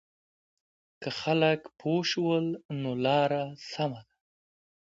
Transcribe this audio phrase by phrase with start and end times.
[1.01, 2.45] که خلک پوه شول
[2.81, 4.13] نو لاره سمه ده.